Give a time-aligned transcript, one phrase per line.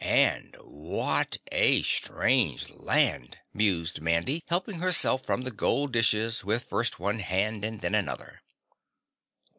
[0.03, 6.99] And WHAT a strange land, mused Mandy helping herself from the gold dishes with first
[6.99, 8.41] one hand and then another.